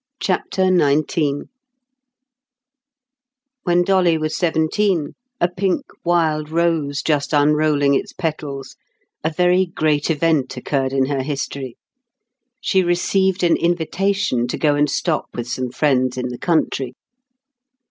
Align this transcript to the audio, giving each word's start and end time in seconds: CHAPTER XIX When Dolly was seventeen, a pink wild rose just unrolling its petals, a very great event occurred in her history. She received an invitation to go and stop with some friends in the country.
CHAPTER 0.19 0.75
XIX 0.75 1.43
When 3.65 3.83
Dolly 3.83 4.17
was 4.17 4.35
seventeen, 4.35 5.13
a 5.39 5.47
pink 5.47 5.85
wild 6.03 6.49
rose 6.49 7.03
just 7.03 7.33
unrolling 7.33 7.93
its 7.93 8.11
petals, 8.11 8.75
a 9.23 9.29
very 9.31 9.67
great 9.67 10.09
event 10.09 10.57
occurred 10.57 10.91
in 10.91 11.05
her 11.05 11.21
history. 11.21 11.77
She 12.59 12.81
received 12.83 13.43
an 13.43 13.55
invitation 13.55 14.47
to 14.47 14.57
go 14.57 14.73
and 14.73 14.89
stop 14.89 15.25
with 15.35 15.47
some 15.47 15.69
friends 15.69 16.17
in 16.17 16.29
the 16.29 16.39
country. 16.39 16.95